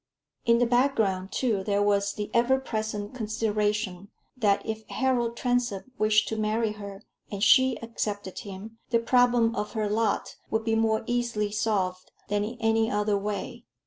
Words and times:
In 0.45 0.57
the 0.57 0.65
background, 0.65 1.31
too, 1.31 1.63
there 1.63 1.83
was 1.83 2.13
the 2.13 2.31
ever 2.33 2.57
present 2.59 3.13
consideration, 3.13 4.09
that 4.35 4.65
if 4.65 4.83
Harold 4.89 5.37
Transome 5.37 5.91
wished 5.99 6.27
to 6.29 6.37
marry 6.37 6.71
her, 6.71 7.03
and 7.31 7.43
she 7.43 7.77
accepted 7.83 8.39
him, 8.39 8.79
the 8.89 8.97
problem 8.97 9.55
of 9.55 9.73
her 9.73 9.87
lot 9.87 10.37
would 10.49 10.63
be 10.63 10.73
more 10.73 11.03
easily 11.05 11.51
solved 11.51 12.11
than 12.29 12.43
in 12.43 12.57
any 12.59 12.89
other 12.89 13.15
way. 13.15 13.65